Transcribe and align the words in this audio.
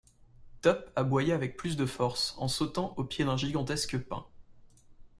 Top 0.61 0.89
aboya 0.95 1.35
avec 1.35 1.55
plus 1.57 1.77
de 1.77 1.85
force, 1.85 2.33
en 2.39 2.47
sautant 2.47 2.95
au 2.97 3.03
pied 3.03 3.23
d’un 3.23 3.37
gigantesque 3.37 3.99
pin. 3.99 4.25